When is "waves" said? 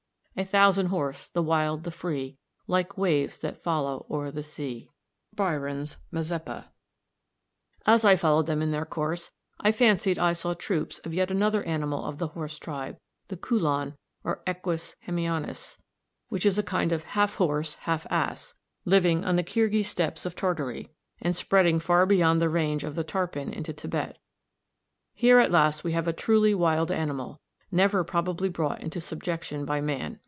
2.97-3.37